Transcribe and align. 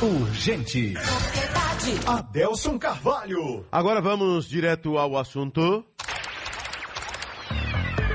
Urgente. 0.00 0.94
Adelson 2.06 2.78
Carvalho. 2.78 3.66
Agora 3.72 4.00
vamos 4.00 4.48
direto 4.48 4.96
ao 4.96 5.18
assunto. 5.18 5.84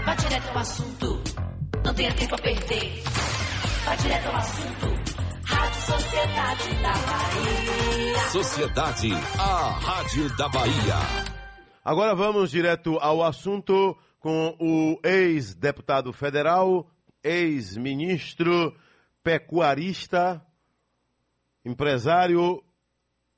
Vá 0.06 0.16
direto 0.16 0.48
ao 0.48 0.58
assunto. 0.60 1.22
Não 1.84 1.94
tenha 1.94 2.14
tempo 2.14 2.36
a 2.36 2.38
perder. 2.38 3.04
Vá 3.84 3.96
direto 3.96 4.28
ao 4.28 4.36
assunto. 4.38 4.88
Rádio 5.44 5.82
Sociedade 5.82 6.76
da 6.82 6.94
Bahia. 6.94 8.30
Sociedade, 8.32 9.10
a 9.38 9.70
Rádio 9.72 10.38
da 10.38 10.48
Bahia. 10.48 10.96
Agora 11.84 12.16
vamos 12.16 12.50
direto 12.50 12.98
ao 13.02 13.22
assunto 13.22 13.98
com 14.22 14.56
o 14.58 14.98
ex-deputado 15.04 16.14
federal, 16.14 16.88
ex-ministro, 17.22 18.74
pecuarista, 19.22 20.42
empresário, 21.66 22.62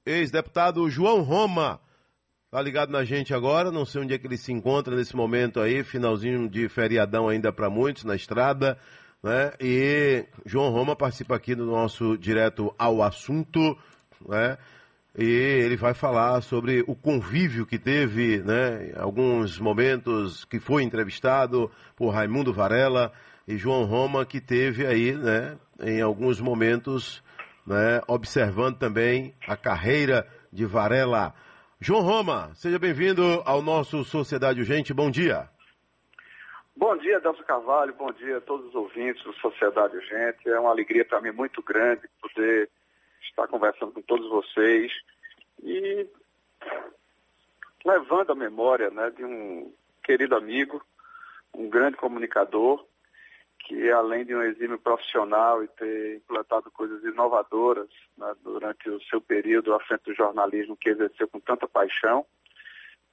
ex-deputado 0.06 0.90
João 0.90 1.22
Roma. 1.22 1.80
Tá 2.52 2.62
ligado 2.62 2.90
na 2.90 3.04
gente 3.04 3.34
agora, 3.34 3.72
não 3.72 3.86
sei 3.86 4.02
onde 4.02 4.14
é 4.14 4.18
que 4.18 4.26
ele 4.26 4.38
se 4.38 4.52
encontra 4.52 4.96
nesse 4.96 5.16
momento 5.16 5.60
aí, 5.60 5.84
finalzinho 5.84 6.48
de 6.48 6.70
feriadão 6.70 7.28
ainda 7.28 7.52
para 7.52 7.70
muitos 7.70 8.04
na 8.04 8.16
estrada, 8.16 8.78
né? 9.22 9.52
E 9.60 10.24
João 10.46 10.70
Roma 10.70 10.96
participa 10.96 11.36
aqui 11.36 11.54
do 11.54 11.66
nosso 11.66 12.18
direto 12.18 12.74
ao 12.78 13.04
assunto, 13.04 13.78
né? 14.28 14.58
E 15.18 15.24
ele 15.24 15.78
vai 15.78 15.94
falar 15.94 16.42
sobre 16.42 16.84
o 16.88 16.96
convívio 16.96 17.66
que 17.66 17.80
teve, 17.80 18.40
né? 18.40 18.92
Alguns 18.98 19.60
momentos 19.60 20.46
que 20.46 20.60
foi 20.60 20.84
entrevistado 20.84 21.72
por 21.96 22.10
Raimundo 22.10 22.54
Varela 22.54 23.12
e 23.48 23.58
João 23.58 23.86
Roma 23.86 24.26
que 24.26 24.40
teve 24.40 24.86
aí, 24.86 25.14
né? 25.14 25.58
Em 25.82 26.02
alguns 26.02 26.40
momentos, 26.40 27.22
né? 27.66 28.02
Observando 28.08 28.78
também 28.78 29.34
a 29.48 29.58
carreira 29.58 30.28
de 30.52 30.66
Varela. 30.66 31.34
João 31.80 32.02
Roma, 32.02 32.52
seja 32.56 32.80
bem-vindo 32.80 33.42
ao 33.46 33.62
nosso 33.62 34.04
Sociedade 34.04 34.60
Urgente. 34.60 34.94
Bom 34.94 35.10
dia. 35.10 35.50
Bom 36.76 36.96
dia, 36.98 37.20
Delcio 37.20 37.44
Carvalho. 37.46 37.94
Bom 37.94 38.12
dia 38.12 38.38
a 38.38 38.42
todos 38.42 38.68
os 38.68 38.76
ouvintes 38.76 39.24
do 39.24 39.34
Sociedade 39.34 39.96
Urgente. 39.96 40.50
É 40.50 40.60
uma 40.60 40.70
alegria 40.72 41.06
para 41.06 41.22
mim 41.22 41.32
muito 41.32 41.62
grande 41.64 42.08
poder 42.22 42.70
estar 43.22 43.48
conversando 43.48 43.92
com 43.92 44.02
todos 44.02 44.30
vocês 44.30 44.92
e 45.64 46.08
levando 47.86 48.32
a 48.32 48.36
memória 48.36 48.90
né, 48.90 49.10
de 49.12 49.24
um 49.24 49.74
querido 50.04 50.36
amigo, 50.36 50.82
um 51.54 51.70
grande 51.70 51.98
comunicador, 51.98 52.86
que 53.66 53.90
além 53.90 54.24
de 54.24 54.36
um 54.36 54.44
exímio 54.44 54.80
profissional 54.80 55.64
e 55.64 55.68
ter 55.68 56.18
implantado 56.18 56.70
coisas 56.72 57.04
inovadoras 57.04 57.90
né, 58.16 58.32
durante 58.44 58.90
o 58.90 59.02
seu 59.06 59.20
período 59.20 59.74
à 59.74 59.80
frente 59.80 60.04
do 60.04 60.14
jornalismo 60.14 60.78
que 60.78 60.90
exerceu 60.90 61.28
com 61.28 61.40
tanta 61.40 61.68
paixão, 61.68 62.24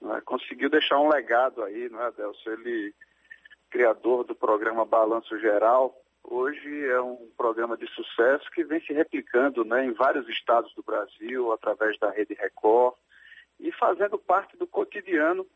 né, 0.01 0.21
conseguiu 0.25 0.69
deixar 0.69 0.99
um 0.99 1.09
legado 1.09 1.63
aí, 1.65 1.89
não 1.89 2.01
é, 2.03 2.07
Adelso? 2.07 2.51
Ele, 2.51 2.95
criador 3.71 4.25
do 4.25 4.35
programa 4.35 4.85
Balanço 4.85 5.39
Geral, 5.41 5.97
hoje 6.23 6.87
é 6.87 7.01
um 7.01 7.31
programa 7.35 7.75
de 7.75 7.87
sucesso 7.89 8.51
que 8.51 8.63
vem 8.63 8.81
se 8.83 8.93
replicando 8.93 9.65
né, 9.65 9.87
em 9.87 9.93
vários 9.93 10.29
estados 10.29 10.73
do 10.75 10.83
Brasil, 10.83 11.51
através 11.51 11.99
da 11.99 12.11
Rede 12.11 12.35
Record, 12.35 12.95
e 13.59 13.73
fazendo 13.73 14.19
parte 14.19 14.55
do 14.59 14.67
cotidiano 14.67 15.47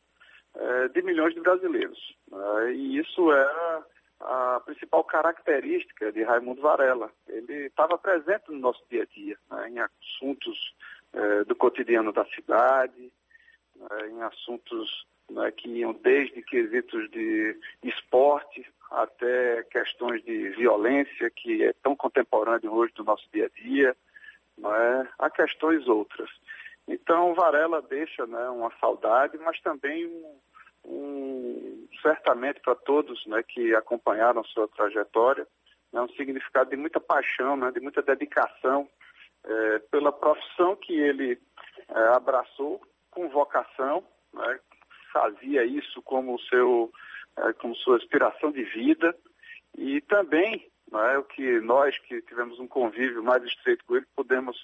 eh, 0.54 0.88
de 0.88 1.02
milhões 1.02 1.34
de 1.34 1.40
brasileiros. 1.40 2.16
né? 2.30 2.72
e 2.72 2.98
isso 2.98 3.30
é 3.32 3.82
a 4.20 4.60
principal 4.64 5.04
característica 5.04 6.10
de 6.10 6.22
Raimundo 6.22 6.62
Varela. 6.62 7.10
Ele 7.28 7.66
estava 7.66 7.98
presente 7.98 8.50
no 8.50 8.58
nosso 8.58 8.82
dia 8.90 9.02
a 9.02 9.06
dia, 9.06 9.36
né, 9.50 9.68
em 9.68 9.78
assuntos 9.78 10.74
eh, 11.12 11.44
do 11.44 11.54
cotidiano 11.54 12.12
da 12.12 12.24
cidade, 12.26 13.12
né, 13.76 14.08
em 14.08 14.22
assuntos 14.22 15.06
né, 15.30 15.50
que 15.50 15.68
iam 15.68 15.92
desde 15.92 16.42
quesitos 16.42 17.10
de 17.10 17.56
esporte 17.82 18.66
até 18.90 19.62
questões 19.64 20.24
de 20.24 20.50
violência, 20.50 21.30
que 21.30 21.64
é 21.64 21.72
tão 21.82 21.96
contemporâneo 21.96 22.72
hoje 22.72 22.92
do 22.94 23.04
nosso 23.04 23.26
dia 23.32 23.46
a 23.46 23.60
dia, 23.60 23.96
não 24.56 24.74
é? 24.74 25.08
há 25.18 25.28
questões 25.28 25.86
outras. 25.88 26.30
Então, 26.88 27.34
Varela 27.34 27.82
deixa 27.82 28.26
né, 28.26 28.48
uma 28.48 28.70
saudade, 28.80 29.36
mas 29.38 29.60
também 29.60 30.06
um, 30.06 30.36
um 30.86 31.88
certamente 32.00 32.60
para 32.60 32.74
todos 32.74 33.24
né, 33.26 33.42
que 33.42 33.74
acompanharam 33.74 34.44
sua 34.44 34.68
trajetória, 34.68 35.46
né, 35.92 36.00
um 36.00 36.08
significado 36.10 36.70
de 36.70 36.76
muita 36.76 37.00
paixão, 37.00 37.56
né, 37.56 37.70
de 37.72 37.80
muita 37.80 38.02
dedicação 38.02 38.88
eh, 39.44 39.78
pela 39.90 40.12
profissão 40.12 40.76
que 40.76 40.92
ele 40.92 41.38
eh, 41.88 42.08
abraçou 42.14 42.80
com 43.10 43.28
vocação, 43.28 44.04
né, 44.32 44.60
fazia 45.12 45.64
isso 45.64 46.00
como 46.02 46.38
seu 46.40 46.90
eh, 47.38 47.52
como 47.54 47.74
sua 47.74 47.96
aspiração 47.96 48.50
de 48.50 48.62
vida. 48.64 49.14
E 49.76 50.00
também 50.02 50.66
não 50.90 51.02
é 51.02 51.18
o 51.18 51.24
que 51.24 51.60
nós 51.60 51.98
que 51.98 52.22
tivemos 52.22 52.58
um 52.58 52.68
convívio 52.68 53.22
mais 53.22 53.42
estreito 53.44 53.84
com 53.84 53.96
ele 53.96 54.06
podemos 54.14 54.56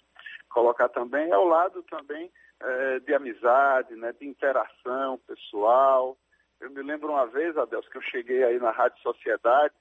colocar 0.49 0.89
também 0.89 1.33
ao 1.33 1.45
lado 1.45 1.83
também 1.85 2.31
eh, 2.63 3.01
de 3.01 3.15
amizade, 3.15 3.95
né, 3.97 4.13
de 4.13 4.27
interação 4.27 5.19
pessoal. 5.27 6.17
Eu 6.61 6.71
me 6.71 6.83
lembro 6.83 7.09
uma 7.09 7.27
vez, 7.27 7.57
Adelso, 7.57 7.91
que 7.91 7.99
eu 7.99 8.03
cheguei 8.03 8.45
aí 8.45 8.59
na 8.61 8.71
Rádio 8.71 9.03
Sociedade 9.03 9.75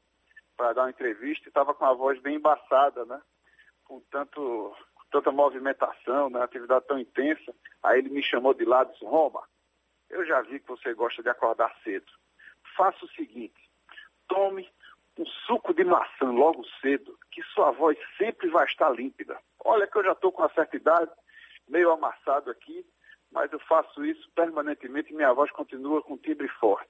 para 0.58 0.74
dar 0.74 0.84
uma 0.84 0.90
entrevista 0.90 1.46
e 1.46 1.50
estava 1.50 1.74
com 1.74 1.86
a 1.86 1.94
voz 1.94 2.20
bem 2.22 2.38
embaçada, 2.38 3.06
né? 3.06 3.22
Com 3.86 4.00
tanto, 4.12 4.76
com 4.96 5.04
tanta 5.12 5.32
movimentação, 5.32 6.30
né? 6.30 6.42
atividade 6.42 6.86
tão 6.88 6.98
intensa. 7.00 7.54
Aí 7.84 8.00
ele 8.00 8.10
me 8.10 8.24
chamou 8.24 8.54
de 8.54 8.66
lado 8.66 8.90
e 8.90 8.94
disse, 8.94 9.06
Roma, 9.06 9.44
eu 10.10 10.26
já 10.26 10.42
vi 10.42 10.60
que 10.60 10.68
você 10.68 10.94
gosta 10.94 11.22
de 11.22 11.30
acordar 11.30 11.72
cedo. 11.84 12.12
Faça 12.76 13.06
o 13.06 13.10
seguinte, 13.10 13.70
tome 14.28 14.68
um 15.18 15.26
suco 15.46 15.74
de 15.74 15.84
maçã 15.84 16.32
logo 16.32 16.66
cedo, 16.82 17.18
que 17.32 17.44
sua 17.44 17.72
voz 17.72 17.98
sempre 18.18 18.50
vai 18.50 18.66
estar 18.66 18.90
límpida. 18.90 19.38
Olha 19.64 19.86
que 19.86 19.98
eu 19.98 20.04
já 20.04 20.14
estou 20.14 20.32
com 20.32 20.42
uma 20.42 20.54
certa 20.54 20.76
idade, 20.76 21.12
meio 21.72 21.92
amassado 21.92 22.52
aqui, 22.52 22.86
mas 23.32 23.52
eu 23.52 23.60
faço 23.62 24.04
isso 24.06 24.30
permanentemente 24.36 25.12
e 25.12 25.16
minha 25.16 25.34
voz 25.34 25.50
continua 25.52 26.02
com 26.02 26.18
timbre 26.18 26.48
forte. 26.60 26.90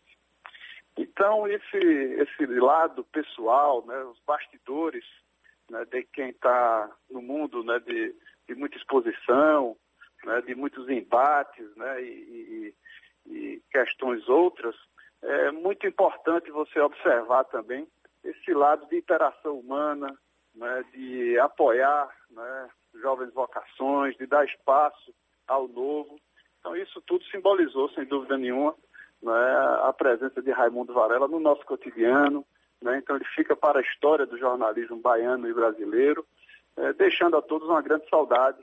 Então, 0.98 1.48
esse, 1.48 1.78
esse 1.78 2.46
lado 2.48 3.04
pessoal, 3.06 3.86
né, 3.86 4.04
os 4.04 4.20
bastidores 4.26 5.06
né, 5.70 5.86
de 5.86 6.04
quem 6.04 6.30
está 6.30 6.92
no 7.10 7.22
mundo 7.22 7.64
né, 7.64 7.80
de, 7.80 8.14
de 8.48 8.56
muita 8.56 8.78
exposição, 8.78 9.78
né, 10.26 10.42
de 10.42 10.54
muitos 10.56 10.90
embates 10.90 11.76
né, 11.76 12.02
e, 12.02 12.74
e, 13.26 13.34
e 13.34 13.62
questões 13.72 14.28
outras, 14.28 14.76
é 15.22 15.52
muito 15.52 15.88
importante 15.88 16.52
você 16.52 16.80
observar 16.80 17.46
também 17.46 17.88
esse 18.24 18.54
lado 18.54 18.88
de 18.88 18.98
interação 18.98 19.60
humana, 19.60 20.14
né, 20.54 20.84
de 20.92 21.40
apoiar 21.40 22.10
né, 22.32 22.70
jovens 23.00 23.34
vocações, 23.34 24.18
de 24.18 24.26
dar 24.26 24.46
espaço 24.46 25.14
ao 25.48 25.68
novo. 25.68 26.20
Então 26.60 26.76
isso 26.76 27.02
tudo 27.02 27.24
simbolizou, 27.26 27.90
sem 27.90 28.06
dúvida 28.06 28.38
nenhuma, 28.38 28.76
né, 29.22 29.32
a 29.84 29.94
presença 29.94 30.42
de 30.42 30.52
Raimundo 30.52 30.94
Varela 30.94 31.28
no 31.28 31.40
nosso 31.40 31.66
cotidiano. 31.66 32.46
Né, 32.82 32.98
então 32.98 33.16
ele 33.16 33.26
fica 33.36 33.56
para 33.56 33.80
a 33.80 33.84
história 33.84 34.26
do 34.26 34.38
jornalismo 34.38 34.98
baiano 34.98 35.48
e 35.48 35.54
brasileiro, 35.54 36.26
eh, 36.78 36.94
deixando 36.94 37.38
a 37.38 37.42
todos 37.42 37.68
uma 37.68 37.82
grande 37.82 38.10
saudade 38.10 38.60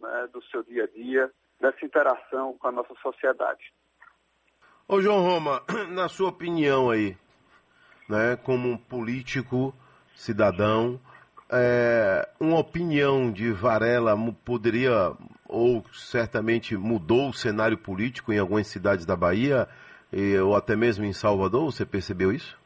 né, 0.00 0.28
do 0.32 0.42
seu 0.44 0.62
dia 0.62 0.84
a 0.84 0.86
dia, 0.86 1.30
dessa 1.58 1.84
interação 1.84 2.56
com 2.58 2.68
a 2.68 2.72
nossa 2.72 2.94
sociedade. 3.02 3.72
Ô 4.86 5.00
João 5.00 5.22
Roma, 5.22 5.62
na 5.88 6.08
sua 6.08 6.28
opinião 6.28 6.90
aí, 6.90 7.16
né, 8.08 8.36
como 8.36 8.68
um 8.68 8.76
político, 8.76 9.72
cidadão, 10.16 11.00
é, 11.52 12.28
uma 12.40 12.58
opinião 12.58 13.30
de 13.30 13.52
Varela 13.52 14.16
poderia, 14.44 15.12
ou 15.48 15.84
certamente 15.92 16.76
mudou 16.76 17.28
o 17.28 17.34
cenário 17.34 17.76
político 17.78 18.32
em 18.32 18.38
algumas 18.38 18.66
cidades 18.66 19.04
da 19.04 19.14
Bahia, 19.14 19.68
e- 20.12 20.36
ou 20.38 20.56
até 20.56 20.74
mesmo 20.74 21.04
em 21.04 21.12
Salvador, 21.12 21.64
você 21.72 21.84
percebeu 21.86 22.32
isso? 22.32 22.58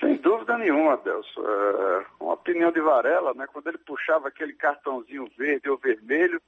Sem 0.00 0.16
dúvida 0.16 0.56
nenhuma, 0.58 0.94
Adelso. 0.94 1.40
É, 1.40 2.04
uma 2.20 2.34
opinião 2.34 2.70
de 2.72 2.80
Varela, 2.80 3.32
né, 3.34 3.46
quando 3.52 3.66
ele 3.68 3.78
puxava 3.78 4.28
aquele 4.28 4.52
cartãozinho 4.54 5.30
verde 5.36 5.68
ou 5.68 5.76
vermelho, 5.76 6.40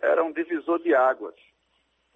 era 0.00 0.22
um 0.22 0.32
divisor 0.32 0.78
de 0.80 0.94
águas. 0.94 1.34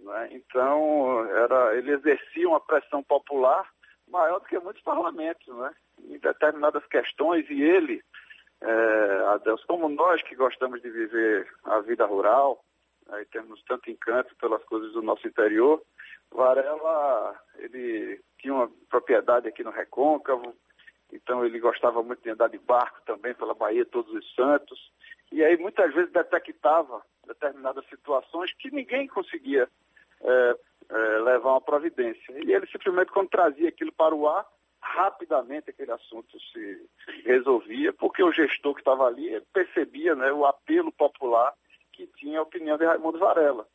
né? 0.00 0.28
Então, 0.32 1.24
era, 1.34 1.76
ele 1.76 1.92
exercia 1.92 2.48
uma 2.48 2.60
pressão 2.60 3.02
popular 3.02 3.64
maior 4.08 4.40
do 4.40 4.46
que 4.46 4.58
muitos 4.58 4.82
parlamentos, 4.82 5.46
né? 5.56 5.70
em 6.08 6.18
determinadas 6.18 6.84
questões, 6.86 7.48
e 7.50 7.62
ele, 7.62 8.02
Adelso, 9.50 9.66
como 9.66 9.88
nós 9.88 10.22
que 10.22 10.36
gostamos 10.36 10.80
de 10.80 10.88
viver 10.90 11.48
a 11.64 11.80
vida 11.80 12.06
rural, 12.06 12.64
e 13.20 13.24
temos 13.26 13.60
tanto 13.64 13.90
encanto 13.90 14.34
pelas 14.36 14.62
coisas 14.64 14.92
do 14.92 15.02
nosso 15.02 15.26
interior, 15.26 15.82
Varela, 16.30 17.36
ele 17.58 18.20
tinha 18.38 18.54
uma 18.54 18.70
propriedade 18.88 19.48
aqui 19.48 19.64
no 19.64 19.70
Recôncavo, 19.70 20.54
então 21.12 21.44
ele 21.44 21.58
gostava 21.58 22.00
muito 22.02 22.22
de 22.22 22.30
andar 22.30 22.48
de 22.48 22.58
barco 22.58 23.00
também 23.04 23.34
pela 23.34 23.52
Bahia 23.52 23.84
Todos 23.84 24.12
os 24.14 24.34
Santos, 24.34 24.92
e 25.32 25.42
aí 25.42 25.56
muitas 25.56 25.92
vezes 25.92 26.12
detectava 26.12 27.02
determinadas 27.26 27.84
situações 27.86 28.52
que 28.54 28.70
ninguém 28.70 29.08
conseguia 29.08 29.68
é, 30.20 30.56
é, 30.90 31.18
levar 31.18 31.50
uma 31.50 31.60
providência. 31.60 32.32
E 32.44 32.52
ele 32.52 32.66
simplesmente, 32.68 33.10
quando 33.10 33.28
trazia 33.28 33.68
aquilo 33.68 33.92
para 33.92 34.14
o 34.14 34.28
ar, 34.28 34.46
rapidamente 34.90 35.70
aquele 35.70 35.92
assunto 35.92 36.38
se 36.52 36.88
resolvia, 37.24 37.92
porque 37.92 38.22
o 38.22 38.32
gestor 38.32 38.74
que 38.74 38.80
estava 38.80 39.06
ali 39.06 39.40
percebia 39.52 40.14
né, 40.14 40.32
o 40.32 40.44
apelo 40.44 40.90
popular 40.92 41.54
que 41.92 42.06
tinha 42.18 42.38
a 42.38 42.42
opinião 42.42 42.76
de 42.76 42.84
Raimundo 42.84 43.18
Varela. 43.18 43.66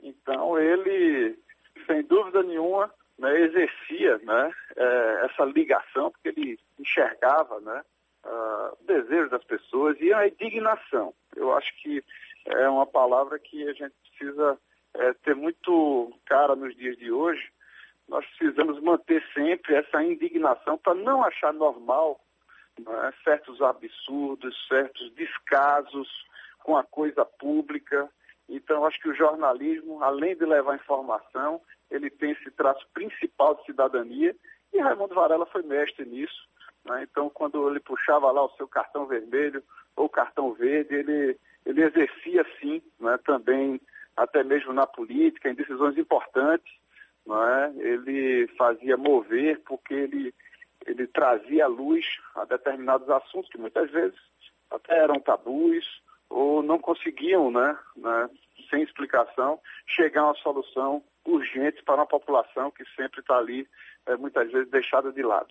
Então 0.00 0.58
ele, 0.58 1.38
sem 1.86 2.02
dúvida 2.02 2.42
nenhuma, 2.42 2.92
né, 3.18 3.40
exercia 3.40 4.18
né, 4.18 4.52
é, 4.76 5.26
essa 5.26 5.44
ligação, 5.44 6.10
porque 6.10 6.28
ele 6.28 6.58
enxergava 6.78 7.60
né, 7.60 7.82
o 8.24 8.84
desejo 8.84 9.30
das 9.30 9.44
pessoas 9.44 10.00
e 10.00 10.12
a 10.12 10.26
indignação. 10.26 11.14
Eu 11.36 11.54
acho 11.56 11.74
que 11.82 12.02
é 12.46 12.68
uma 12.68 12.86
palavra 12.86 13.38
que 13.38 13.68
a 13.68 13.72
gente 13.72 13.94
precisa 14.08 14.58
é, 14.94 15.12
ter 15.14 15.34
muito 15.34 16.12
cara 16.24 16.56
nos 16.56 16.74
dias 16.74 16.96
de 16.96 17.10
hoje. 17.10 17.52
Nós 18.08 18.24
precisamos 18.26 18.80
manter 18.82 19.24
sempre 19.32 19.74
essa 19.74 20.02
indignação 20.02 20.76
para 20.78 20.94
não 20.94 21.24
achar 21.24 21.52
normal 21.52 22.20
né, 22.78 23.12
certos 23.22 23.60
absurdos, 23.62 24.54
certos 24.68 25.12
descasos 25.14 26.08
com 26.62 26.76
a 26.76 26.82
coisa 26.82 27.24
pública. 27.24 28.08
Então, 28.48 28.84
acho 28.84 29.00
que 29.00 29.08
o 29.08 29.14
jornalismo, 29.14 30.02
além 30.02 30.36
de 30.36 30.44
levar 30.44 30.76
informação, 30.76 31.60
ele 31.90 32.10
tem 32.10 32.32
esse 32.32 32.50
traço 32.50 32.86
principal 32.92 33.54
de 33.54 33.64
cidadania 33.64 34.34
e 34.72 34.80
Raimundo 34.80 35.14
Varela 35.14 35.46
foi 35.46 35.62
mestre 35.62 36.04
nisso. 36.04 36.48
Né? 36.84 37.06
Então, 37.08 37.30
quando 37.30 37.68
ele 37.70 37.80
puxava 37.80 38.30
lá 38.30 38.44
o 38.44 38.56
seu 38.56 38.66
cartão 38.66 39.06
vermelho 39.06 39.62
ou 39.96 40.08
cartão 40.08 40.52
verde, 40.52 40.94
ele, 40.94 41.38
ele 41.64 41.82
exercia, 41.82 42.44
sim, 42.60 42.82
né? 43.00 43.18
também, 43.24 43.80
até 44.16 44.42
mesmo 44.42 44.72
na 44.72 44.86
política, 44.86 45.48
em 45.48 45.54
decisões 45.54 45.96
importantes. 45.96 46.70
Né? 47.26 47.74
Ele 47.78 48.46
fazia 48.58 48.96
mover 48.96 49.60
porque 49.66 49.94
ele, 49.94 50.34
ele 50.86 51.06
trazia 51.06 51.66
luz 51.66 52.04
a 52.34 52.44
determinados 52.44 53.08
assuntos 53.08 53.50
que 53.50 53.58
muitas 53.58 53.90
vezes 53.90 54.18
até 54.70 54.98
eram 54.98 55.20
tabus 55.20 56.02
ou 56.28 56.62
não 56.62 56.78
conseguiam, 56.78 57.50
né, 57.50 57.78
né 57.96 58.28
sem 58.68 58.82
explicação, 58.82 59.58
chegar 59.86 60.22
a 60.22 60.26
uma 60.26 60.34
solução 60.36 61.02
urgente 61.24 61.82
para 61.82 61.96
uma 61.96 62.06
população 62.06 62.70
que 62.70 62.84
sempre 62.96 63.20
está 63.20 63.36
ali, 63.36 63.66
é, 64.06 64.16
muitas 64.16 64.50
vezes, 64.50 64.70
deixada 64.70 65.12
de 65.12 65.22
lado. 65.22 65.48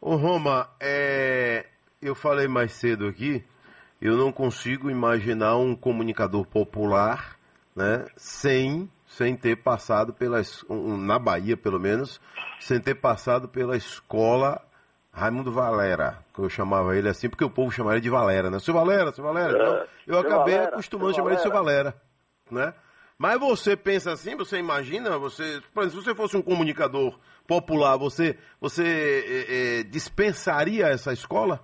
Ô 0.00 0.16
Roma, 0.16 0.68
é... 0.80 1.66
eu 2.00 2.14
falei 2.14 2.46
mais 2.46 2.72
cedo 2.72 3.06
aqui, 3.06 3.42
eu 4.00 4.16
não 4.16 4.30
consigo 4.30 4.90
imaginar 4.90 5.56
um 5.56 5.74
comunicador 5.74 6.46
popular 6.46 7.36
né, 7.74 8.06
sem, 8.16 8.88
sem 9.06 9.36
ter 9.36 9.56
passado 9.56 10.12
pela, 10.12 10.40
na 10.68 11.18
Bahia 11.18 11.56
pelo 11.56 11.80
menos, 11.80 12.20
sem 12.60 12.80
ter 12.80 12.94
passado 12.94 13.48
pela 13.48 13.76
escola 13.76 14.62
Raimundo 15.12 15.52
Valera, 15.52 16.18
que 16.34 16.40
eu 16.40 16.48
chamava 16.48 16.96
ele 16.96 17.08
assim, 17.08 17.28
porque 17.28 17.44
o 17.44 17.50
povo 17.50 17.70
chamava 17.70 17.94
ele 17.94 18.02
de 18.02 18.10
Valera, 18.10 18.50
né? 18.50 18.58
Seu 18.58 18.74
Valera, 18.74 19.12
seu 19.12 19.22
Valera. 19.22 19.52
Então, 19.52 19.76
é, 19.76 19.86
eu 20.08 20.18
acabei 20.18 20.54
Valera, 20.54 20.72
acostumando 20.72 21.10
a 21.10 21.14
chamar 21.14 21.28
ele 21.28 21.36
de 21.36 21.42
seu 21.42 21.52
Valera, 21.52 21.94
né? 22.50 22.74
Mas 23.16 23.38
você 23.38 23.76
pensa 23.76 24.10
assim, 24.10 24.36
você 24.36 24.58
imagina, 24.58 25.16
você, 25.16 25.62
por 25.72 25.84
exemplo, 25.84 26.00
se 26.00 26.04
você 26.04 26.14
fosse 26.16 26.36
um 26.36 26.42
comunicador 26.42 27.16
popular, 27.46 27.96
você, 27.96 28.36
você 28.60 28.82
é, 28.82 29.80
é, 29.80 29.82
dispensaria 29.84 30.88
essa 30.88 31.12
escola? 31.12 31.60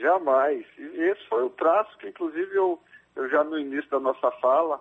Jamais. 0.00 0.64
E 0.78 1.00
esse 1.10 1.28
foi 1.28 1.42
o 1.42 1.50
traço 1.50 1.98
que, 1.98 2.08
inclusive, 2.08 2.54
eu, 2.54 2.80
eu 3.16 3.28
já 3.28 3.42
no 3.42 3.58
início 3.58 3.90
da 3.90 3.98
nossa 3.98 4.30
fala 4.40 4.80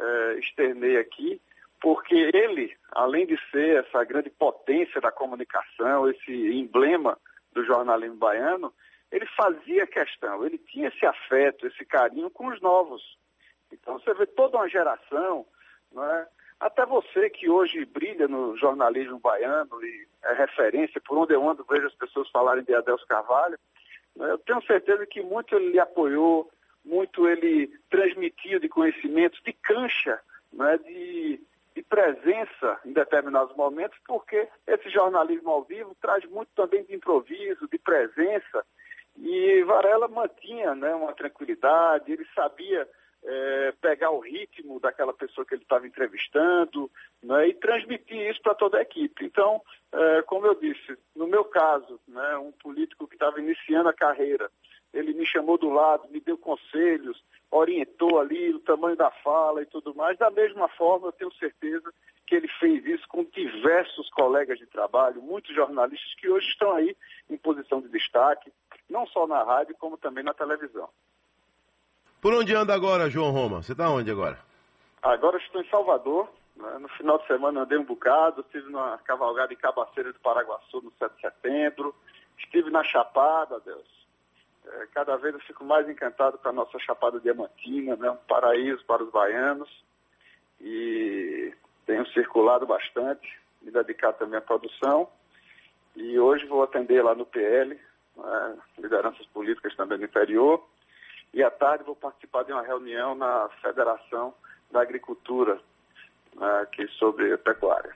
é, 0.00 0.38
externei 0.38 0.96
aqui, 0.96 1.40
porque 1.80 2.30
ele, 2.34 2.76
além 2.92 3.26
de 3.26 3.38
ser 3.50 3.84
essa 3.84 4.04
grande 4.04 4.30
potência 4.30 5.00
da 5.00 5.10
comunicação, 5.10 6.08
esse 6.08 6.32
emblema 6.32 7.16
do 7.52 7.64
jornalismo 7.64 8.16
baiano, 8.16 8.72
ele 9.10 9.26
fazia 9.26 9.86
questão, 9.86 10.44
ele 10.44 10.58
tinha 10.58 10.88
esse 10.88 11.04
afeto, 11.04 11.66
esse 11.66 11.84
carinho 11.84 12.30
com 12.30 12.46
os 12.48 12.60
novos. 12.60 13.02
Então 13.72 13.98
você 13.98 14.12
vê 14.14 14.26
toda 14.26 14.58
uma 14.58 14.68
geração, 14.68 15.44
é? 15.96 16.26
até 16.60 16.84
você 16.86 17.30
que 17.30 17.48
hoje 17.48 17.84
brilha 17.86 18.28
no 18.28 18.56
jornalismo 18.56 19.18
baiano 19.18 19.82
e 19.82 20.06
é 20.24 20.34
referência, 20.34 21.00
por 21.00 21.18
onde 21.18 21.34
eu 21.34 21.48
ando 21.48 21.64
vejo 21.64 21.86
as 21.86 21.94
pessoas 21.94 22.28
falarem 22.30 22.62
de 22.62 22.74
Adelso 22.74 23.06
Carvalho, 23.06 23.58
é? 24.20 24.30
eu 24.30 24.38
tenho 24.38 24.62
certeza 24.62 25.06
que 25.06 25.22
muito 25.22 25.54
ele 25.56 25.70
lhe 25.70 25.80
apoiou, 25.80 26.50
muito 26.84 27.28
ele 27.28 27.70
transmitiu 27.90 28.58
de 28.58 28.68
conhecimentos, 28.68 29.40
de 29.42 29.52
cancha, 29.52 30.20
é? 30.58 30.78
de 30.78 31.40
de 31.74 31.82
presença 31.82 32.78
em 32.84 32.92
determinados 32.92 33.54
momentos, 33.56 33.98
porque 34.06 34.48
esse 34.66 34.90
jornalismo 34.90 35.50
ao 35.50 35.62
vivo 35.62 35.96
traz 36.00 36.24
muito 36.26 36.50
também 36.54 36.84
de 36.84 36.94
improviso, 36.94 37.68
de 37.68 37.78
presença, 37.78 38.64
e 39.16 39.62
Varela 39.64 40.08
mantinha 40.08 40.74
né, 40.74 40.94
uma 40.94 41.12
tranquilidade, 41.12 42.12
ele 42.12 42.26
sabia 42.34 42.88
é, 43.22 43.72
pegar 43.80 44.10
o 44.10 44.20
ritmo 44.20 44.80
daquela 44.80 45.12
pessoa 45.12 45.46
que 45.46 45.54
ele 45.54 45.62
estava 45.62 45.86
entrevistando 45.86 46.90
né, 47.22 47.48
e 47.48 47.54
transmitir 47.54 48.30
isso 48.30 48.40
para 48.40 48.54
toda 48.54 48.78
a 48.78 48.82
equipe. 48.82 49.24
Então, 49.24 49.60
é, 49.92 50.22
como 50.22 50.46
eu 50.46 50.54
disse, 50.54 50.96
no 51.14 51.26
meu 51.26 51.44
caso, 51.44 52.00
né, 52.08 52.36
um 52.38 52.52
político 52.52 53.06
que 53.06 53.14
estava 53.14 53.40
iniciando 53.40 53.88
a 53.88 53.94
carreira, 53.94 54.50
ele 55.00 55.14
me 55.14 55.26
chamou 55.26 55.58
do 55.58 55.70
lado, 55.70 56.08
me 56.10 56.20
deu 56.20 56.38
conselhos, 56.38 57.22
orientou 57.50 58.20
ali 58.20 58.54
o 58.54 58.60
tamanho 58.60 58.96
da 58.96 59.10
fala 59.10 59.62
e 59.62 59.66
tudo 59.66 59.94
mais. 59.94 60.16
Da 60.18 60.30
mesma 60.30 60.68
forma, 60.68 61.08
eu 61.08 61.12
tenho 61.12 61.32
certeza 61.34 61.92
que 62.26 62.34
ele 62.36 62.48
fez 62.60 62.86
isso 62.86 63.08
com 63.08 63.24
diversos 63.24 64.08
colegas 64.10 64.58
de 64.58 64.66
trabalho, 64.66 65.20
muitos 65.20 65.54
jornalistas 65.54 66.14
que 66.14 66.28
hoje 66.28 66.46
estão 66.46 66.72
aí 66.72 66.96
em 67.28 67.36
posição 67.36 67.80
de 67.80 67.88
destaque, 67.88 68.52
não 68.88 69.04
só 69.06 69.26
na 69.26 69.42
rádio, 69.42 69.74
como 69.78 69.98
também 69.98 70.22
na 70.22 70.32
televisão. 70.32 70.88
Por 72.20 72.32
onde 72.32 72.54
anda 72.54 72.72
agora, 72.72 73.10
João 73.10 73.32
Roma? 73.32 73.62
Você 73.62 73.72
está 73.72 73.90
onde 73.90 74.10
agora? 74.10 74.38
Agora 75.02 75.38
estou 75.38 75.60
em 75.60 75.68
Salvador. 75.68 76.28
Né? 76.56 76.78
No 76.78 76.88
final 76.90 77.18
de 77.18 77.26
semana 77.26 77.62
andei 77.62 77.78
um 77.78 77.84
bocado, 77.84 78.42
estive 78.42 78.70
numa 78.70 78.98
cavalgada 78.98 79.52
em 79.52 79.56
Cabaceira 79.56 80.12
do 80.12 80.20
Paraguaçu 80.20 80.82
no 80.82 80.92
7 80.92 81.14
de 81.14 81.20
setembro, 81.22 81.94
estive 82.38 82.70
na 82.70 82.84
Chapada, 82.84 83.58
Deus 83.60 83.99
é, 84.72 84.86
cada 84.94 85.16
vez 85.16 85.34
eu 85.34 85.40
fico 85.40 85.64
mais 85.64 85.88
encantado 85.88 86.38
com 86.38 86.48
a 86.48 86.52
nossa 86.52 86.78
Chapada 86.78 87.18
Diamantina, 87.20 87.96
né? 87.96 88.10
um 88.10 88.16
paraíso 88.16 88.84
para 88.84 89.02
os 89.02 89.10
baianos. 89.10 89.68
E 90.60 91.52
tenho 91.86 92.06
circulado 92.12 92.66
bastante, 92.66 93.28
me 93.62 93.70
dedicado 93.70 94.18
também 94.18 94.38
à 94.38 94.42
produção. 94.42 95.08
E 95.96 96.18
hoje 96.18 96.46
vou 96.46 96.62
atender 96.62 97.02
lá 97.02 97.14
no 97.14 97.26
PL, 97.26 97.78
né? 98.16 98.58
lideranças 98.78 99.26
políticas 99.26 99.74
também 99.74 99.98
no 99.98 100.04
interior. 100.04 100.62
E 101.32 101.42
à 101.42 101.50
tarde 101.50 101.84
vou 101.84 101.96
participar 101.96 102.44
de 102.44 102.52
uma 102.52 102.62
reunião 102.62 103.14
na 103.14 103.48
Federação 103.62 104.34
da 104.70 104.82
Agricultura, 104.82 105.58
né? 106.34 106.60
aqui 106.62 106.86
sobre 106.88 107.36
pecuária. 107.38 107.94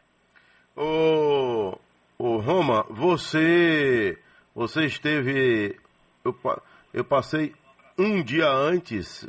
Ô, 0.76 1.78
ô 2.18 2.38
Roma, 2.38 2.84
você, 2.90 4.18
você 4.54 4.86
esteve 4.86 5.78
eu, 6.24 6.62
eu 6.92 7.04
passei 7.04 7.54
um 7.98 8.22
dia 8.22 8.48
antes, 8.48 9.26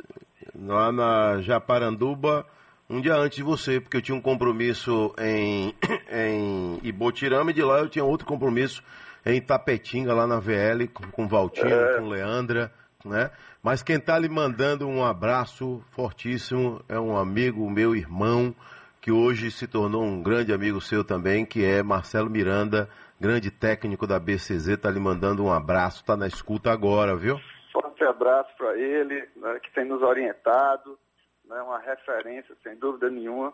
lá 0.54 0.90
na 0.90 1.42
Japaranduba, 1.42 2.46
um 2.88 3.00
dia 3.00 3.14
antes 3.14 3.36
de 3.36 3.42
você, 3.42 3.80
porque 3.80 3.98
eu 3.98 4.02
tinha 4.02 4.16
um 4.16 4.20
compromisso 4.20 5.14
em, 5.18 5.74
em 6.10 6.80
Ibotirama 6.82 7.50
e 7.50 7.54
de 7.54 7.62
lá 7.62 7.78
eu 7.78 7.88
tinha 7.88 8.04
outro 8.04 8.26
compromisso 8.26 8.82
em 9.24 9.40
Tapetinga, 9.40 10.14
lá 10.14 10.26
na 10.26 10.38
VL, 10.38 10.88
com, 10.92 11.04
com 11.10 11.28
Valtinho, 11.28 11.68
é. 11.68 11.98
com 11.98 12.08
Leandra, 12.08 12.72
né? 13.04 13.30
Mas 13.62 13.82
quem 13.82 13.96
está 13.96 14.16
lhe 14.16 14.28
mandando 14.28 14.86
um 14.86 15.04
abraço 15.04 15.82
fortíssimo 15.90 16.80
é 16.88 16.98
um 17.00 17.16
amigo, 17.16 17.68
meu 17.68 17.96
irmão, 17.96 18.54
que 19.02 19.10
hoje 19.10 19.50
se 19.50 19.66
tornou 19.66 20.04
um 20.04 20.22
grande 20.22 20.52
amigo 20.52 20.80
seu 20.80 21.02
também, 21.02 21.44
que 21.44 21.64
é 21.64 21.82
Marcelo 21.82 22.30
Miranda, 22.30 22.88
grande 23.20 23.50
técnico 23.50 24.06
da 24.06 24.18
BCZ, 24.18 24.68
está 24.68 24.90
lhe 24.90 25.00
mandando 25.00 25.44
um 25.44 25.52
abraço, 25.52 26.00
está 26.00 26.16
na 26.16 26.26
escuta 26.26 26.70
agora, 26.70 27.16
viu? 27.16 27.40
Forte 27.72 28.04
abraço 28.04 28.50
para 28.56 28.76
ele, 28.78 29.26
né, 29.36 29.58
que 29.62 29.72
tem 29.72 29.84
nos 29.84 30.02
orientado, 30.02 30.98
né, 31.44 31.60
uma 31.62 31.78
referência, 31.78 32.54
sem 32.62 32.76
dúvida 32.76 33.10
nenhuma. 33.10 33.52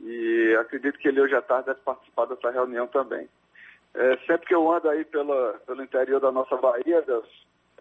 E 0.00 0.56
acredito 0.60 0.98
que 0.98 1.08
ele 1.08 1.20
hoje 1.20 1.34
à 1.34 1.42
tarde 1.42 1.66
deve 1.66 1.80
participar 1.80 2.26
dessa 2.26 2.50
reunião 2.50 2.86
também. 2.86 3.28
É, 3.94 4.16
sempre 4.18 4.46
que 4.46 4.54
eu 4.54 4.70
ando 4.70 4.88
aí 4.88 5.04
pela, 5.04 5.54
pelo 5.66 5.82
interior 5.82 6.20
da 6.20 6.30
nossa 6.30 6.56
Bahia, 6.56 7.02
Deus, 7.02 7.26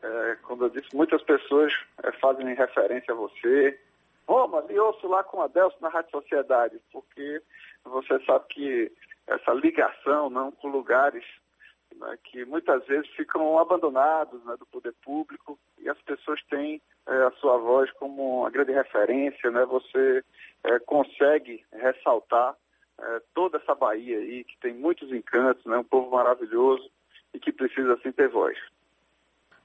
é, 0.01 0.37
como 0.43 0.63
eu 0.63 0.69
disse, 0.69 0.93
muitas 0.93 1.21
pessoas 1.21 1.71
é, 2.03 2.11
fazem 2.13 2.53
referência 2.53 3.13
a 3.13 3.17
você. 3.17 3.79
Roma, 4.27 4.61
me 4.61 4.77
ouço 4.79 5.07
lá 5.07 5.23
com 5.23 5.41
a 5.41 5.47
Delcio 5.47 5.79
na 5.81 5.89
Rádio 5.89 6.11
Sociedade, 6.11 6.79
porque 6.91 7.41
você 7.83 8.19
sabe 8.25 8.45
que 8.49 8.91
essa 9.29 9.53
ligação 9.53 10.29
não, 10.29 10.51
com 10.51 10.69
lugares 10.69 11.23
né, 11.95 12.17
que 12.23 12.45
muitas 12.45 12.85
vezes 12.85 13.09
ficam 13.11 13.57
abandonados 13.59 14.43
né, 14.45 14.55
do 14.57 14.65
poder 14.65 14.93
público. 15.03 15.57
E 15.79 15.89
e 15.89 15.91
as 15.91 15.99
pessoas 16.01 16.39
têm 16.43 16.79
é, 17.07 17.23
a 17.23 17.31
sua 17.31 17.57
voz 17.57 17.91
como 17.93 18.41
uma 18.41 18.51
grande 18.51 18.71
referência, 18.71 19.49
né? 19.49 19.65
Você 19.65 20.23
é, 20.63 20.79
consegue 20.79 21.65
ressaltar 21.73 22.53
é, 22.99 23.21
toda 23.33 23.57
essa 23.57 23.73
Bahia 23.73 24.19
aí, 24.19 24.43
que 24.43 24.55
tem 24.59 24.73
muitos 24.73 25.11
encantos, 25.11 25.65
né? 25.65 25.77
Um 25.77 25.83
povo 25.83 26.11
maravilhoso 26.11 26.87
e 27.33 27.39
que 27.39 27.51
precisa 27.51 27.93
assim 27.93 28.11
ter 28.11 28.29
voz. 28.29 28.55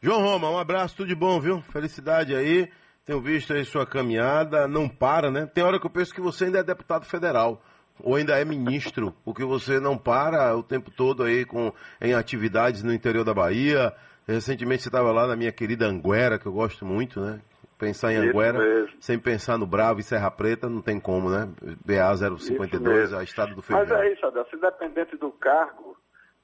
João 0.01 0.23
Roma, 0.23 0.51
um 0.51 0.59
abraço, 0.59 0.97
tudo 0.97 1.09
de 1.09 1.15
bom, 1.15 1.39
viu? 1.39 1.61
Felicidade 1.61 2.35
aí. 2.35 2.71
Tenho 3.05 3.21
visto 3.21 3.53
aí 3.53 3.67
sua 3.67 3.87
caminhada, 3.87 4.67
não 4.67 4.89
para, 4.89 5.31
né? 5.31 5.47
Tem 5.47 5.63
hora 5.63 5.79
que 5.79 5.85
eu 5.85 5.91
penso 5.91 6.15
que 6.15 6.23
você 6.23 6.47
ainda 6.47 6.61
é 6.61 6.63
deputado 6.63 7.05
federal 7.05 7.61
ou 8.03 8.17
ainda 8.17 8.39
é 8.39 8.45
ministro, 8.45 9.15
porque 9.25 9.45
você 9.45 9.79
não 9.79 9.97
para 9.97 10.57
o 10.57 10.63
tempo 10.63 10.91
todo 10.91 11.23
aí 11.23 11.45
com, 11.45 11.73
em 12.01 12.15
atividades 12.15 12.83
no 12.83 12.93
interior 12.93 13.25
da 13.25 13.35
Bahia. 13.35 13.93
Recentemente 14.27 14.83
você 14.83 14.89
estava 14.89 15.13
lá 15.13 15.27
na 15.27 15.37
minha 15.37 15.53
querida 15.53 15.87
Anguera, 15.87 16.39
que 16.39 16.47
eu 16.47 16.53
gosto 16.53 16.85
muito, 16.85 17.21
né? 17.21 17.41
Pensar 17.79 18.13
em 18.13 18.17
Anguera, 18.17 18.89
sem 19.01 19.19
pensar 19.19 19.59
no 19.59 19.67
Bravo 19.67 20.01
e 20.01 20.03
Serra 20.03 20.31
Preta, 20.31 20.69
não 20.69 20.81
tem 20.81 20.99
como, 20.99 21.29
né? 21.29 21.49
BA 21.85 22.17
052, 22.39 23.13
a 23.13 23.23
estado 23.23 23.55
do 23.55 23.63
feijão. 23.63 23.85
Mas 23.87 24.01
é 24.01 24.13
isso, 24.13 24.25
Adelson, 24.25 24.57
independente 24.57 25.17
do 25.17 25.31
cargo, 25.31 25.97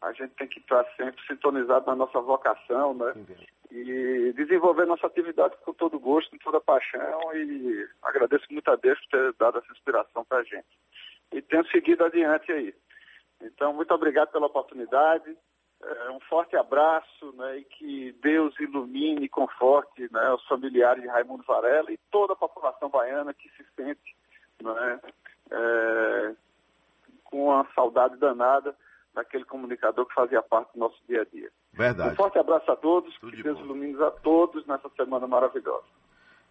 a 0.03 0.13
gente 0.13 0.33
tem 0.35 0.49
que 0.49 0.59
estar 0.59 0.85
sempre 0.97 1.21
sintonizado 1.27 1.87
na 1.87 1.95
nossa 1.95 2.21
vocação, 2.21 2.95
né? 2.95 3.15
E 3.71 4.33
desenvolver 4.35 4.85
nossa 4.87 5.07
atividade 5.07 5.55
com 5.65 5.73
todo 5.73 5.99
gosto, 5.99 6.31
com 6.31 6.39
toda 6.39 6.61
paixão 6.61 7.35
e 7.35 7.87
agradeço 8.03 8.47
muito 8.51 8.69
a 8.71 8.77
Deus 8.77 8.99
por 9.01 9.11
ter 9.11 9.33
dado 9.39 9.59
essa 9.59 9.73
inspiração 9.73 10.25
para 10.25 10.39
a 10.39 10.43
gente. 10.43 10.67
E 11.33 11.41
tenho 11.43 11.67
seguido 11.69 12.05
adiante 12.05 12.51
aí. 12.53 12.75
Então, 13.41 13.73
muito 13.73 13.93
obrigado 13.95 14.31
pela 14.31 14.47
oportunidade. 14.47 15.37
É, 15.83 16.11
um 16.11 16.21
forte 16.21 16.57
abraço 16.57 17.33
né, 17.37 17.59
e 17.59 17.65
que 17.65 18.13
Deus 18.23 18.59
ilumine 18.61 19.25
e 19.25 19.29
conforte 19.29 20.09
né, 20.13 20.33
os 20.33 20.45
familiares 20.47 21.03
de 21.03 21.09
Raimundo 21.09 21.43
Varela 21.45 21.91
e 21.91 21.99
toda 22.11 22.35
a 22.35 22.37
população 22.37 22.91
baiana 22.91 23.33
que 23.33 23.49
se 23.51 23.65
sente 23.75 24.15
né, 24.63 25.01
é, 25.51 26.35
com 27.25 27.47
uma 27.47 27.67
saudade 27.75 28.17
danada 28.17 28.77
daquele 29.15 29.45
comunicador 29.45 30.05
que 30.07 30.15
fazia 30.15 30.43
parte 30.43 30.75
do 30.75 30.81
nosso 30.81 31.01
dia 31.09 31.23
a 31.23 31.25
dia. 31.25 31.49
Verdade. 31.73 32.13
Um 32.13 32.17
forte 32.17 32.39
abraço 32.39 32.71
a 32.71 32.77
todos, 32.77 33.15
Tudo 33.19 33.31
de 33.31 33.39
que 33.39 33.43
Deus 33.43 33.59
bom. 33.59 33.65
ilumine 33.65 34.03
a 34.03 34.11
todos 34.11 34.67
nessa 34.67 34.89
semana 34.91 35.27
maravilhosa. 35.27 35.85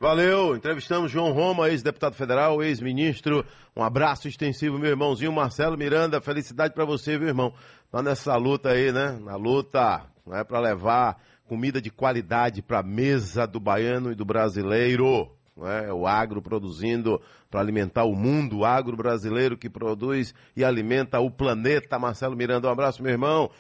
Valeu, 0.02 0.56
entrevistamos 0.56 1.12
João 1.12 1.34
Roma, 1.34 1.68
ex-deputado 1.68 2.16
federal, 2.16 2.64
ex-ministro. 2.64 3.46
Um 3.76 3.84
abraço 3.84 4.30
extensivo, 4.30 4.80
meu 4.80 4.92
irmãozinho 4.92 5.30
Marcelo 5.30 5.78
Miranda. 5.78 6.22
Felicidade 6.22 6.74
para 6.74 6.86
você, 6.86 7.18
viu, 7.18 7.28
irmão? 7.28 7.54
Tá 7.92 8.02
nessa 8.02 8.34
luta 8.38 8.70
aí, 8.70 8.94
né? 8.94 9.20
Na 9.22 9.36
luta, 9.36 10.06
não 10.26 10.38
é 10.38 10.44
para 10.46 10.58
levar 10.62 11.22
comida 11.50 11.82
de 11.82 11.90
qualidade 11.90 12.62
para 12.62 12.82
mesa 12.82 13.46
do 13.46 13.60
baiano 13.60 14.10
e 14.10 14.16
do 14.16 14.24
brasileiro. 14.24 15.30
É? 15.66 15.92
O 15.92 16.08
agro 16.08 16.42
produzindo 16.42 17.22
para 17.52 17.60
alimentar 17.60 18.06
o 18.06 18.16
mundo, 18.16 18.60
o 18.60 18.66
agro 18.66 18.96
brasileiro 18.96 19.58
que 19.58 19.70
produz 19.70 20.34
e 20.56 20.64
alimenta 20.64 21.20
o 21.20 21.30
planeta. 21.30 22.00
Marcelo 22.00 22.38
Miranda, 22.38 22.70
um 22.70 22.72
abraço, 22.72 23.04
meu 23.04 23.12
irmão. 23.12 23.52